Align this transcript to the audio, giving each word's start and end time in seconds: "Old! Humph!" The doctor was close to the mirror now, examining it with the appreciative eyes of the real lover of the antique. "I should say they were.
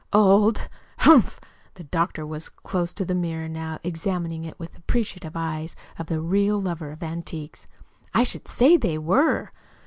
"Old! 0.13 0.67
Humph!" 0.97 1.39
The 1.75 1.83
doctor 1.83 2.25
was 2.25 2.49
close 2.49 2.91
to 2.93 3.05
the 3.05 3.13
mirror 3.13 3.47
now, 3.47 3.77
examining 3.83 4.45
it 4.45 4.57
with 4.59 4.71
the 4.71 4.79
appreciative 4.79 5.33
eyes 5.35 5.75
of 5.99 6.07
the 6.07 6.19
real 6.21 6.59
lover 6.59 6.89
of 6.89 7.01
the 7.01 7.05
antique. 7.05 7.59
"I 8.11 8.23
should 8.23 8.47
say 8.47 8.77
they 8.77 8.97
were. 8.97 9.51